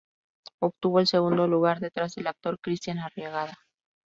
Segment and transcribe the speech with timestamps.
[0.59, 3.55] Obtuvo el segundo lugar, detrás del actor Cristián Arriagada.